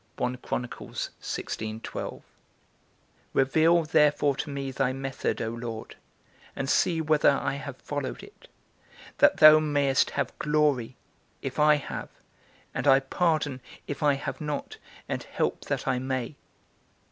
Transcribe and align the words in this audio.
Reveal 3.35 3.83
therefore 3.83 4.35
to 4.35 4.49
me 4.49 4.71
thy 4.71 4.93
method, 4.93 5.41
O 5.43 5.49
Lord, 5.49 5.95
and 6.55 6.67
see 6.67 6.99
whether 6.99 7.29
I 7.29 7.53
have 7.53 7.77
followed 7.77 8.23
it; 8.23 8.47
that 9.19 9.37
thou 9.37 9.59
mayest 9.59 10.09
have 10.17 10.39
glory, 10.39 10.97
if 11.43 11.59
I 11.59 11.75
have, 11.75 12.09
and 12.73 12.87
I 12.87 12.99
pardon, 13.01 13.61
if 13.85 14.01
I 14.01 14.15
have 14.15 14.41
not, 14.41 14.77
and 15.07 15.21
help 15.21 15.65
that 15.65 15.87
I 15.87 15.99
may. 15.99 16.35